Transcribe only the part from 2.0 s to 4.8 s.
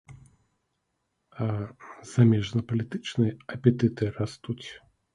замежнапалітычныя апетыты растуць.